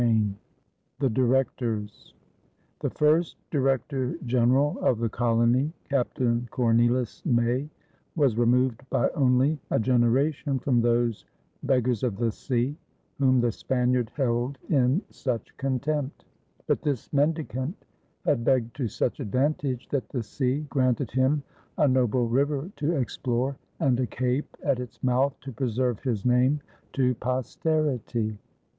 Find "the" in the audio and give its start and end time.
0.97-1.09, 2.79-2.89, 4.97-5.09, 12.17-12.31, 13.41-13.51, 20.09-20.23